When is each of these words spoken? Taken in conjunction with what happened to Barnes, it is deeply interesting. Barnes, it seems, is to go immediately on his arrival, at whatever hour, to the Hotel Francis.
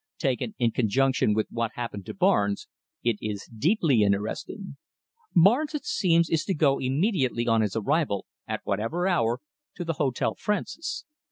Taken 0.17 0.55
in 0.57 0.71
conjunction 0.71 1.35
with 1.35 1.45
what 1.51 1.73
happened 1.75 2.07
to 2.07 2.15
Barnes, 2.15 2.67
it 3.03 3.17
is 3.21 3.47
deeply 3.55 4.01
interesting. 4.01 4.77
Barnes, 5.35 5.75
it 5.75 5.85
seems, 5.85 6.27
is 6.27 6.43
to 6.45 6.55
go 6.55 6.79
immediately 6.79 7.45
on 7.47 7.61
his 7.61 7.75
arrival, 7.75 8.25
at 8.47 8.61
whatever 8.65 9.07
hour, 9.07 9.41
to 9.75 9.85
the 9.85 9.93
Hotel 10.01 10.33
Francis. 10.33 11.05